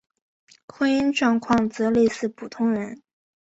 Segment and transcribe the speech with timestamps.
[0.67, 3.03] 婚姻状况则类似普通人。